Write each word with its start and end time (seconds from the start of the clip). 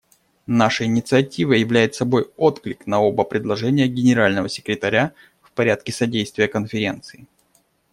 Наша 0.47 0.83
инициатива 0.85 1.53
являет 1.53 1.93
собой 1.93 2.27
отклик 2.35 2.87
на 2.87 2.99
оба 3.03 3.23
предложения 3.23 3.85
Генерального 3.87 4.49
секретаря 4.49 5.13
в 5.43 5.51
порядке 5.51 5.91
содействия 5.91 6.47
Конференции. 6.47 7.27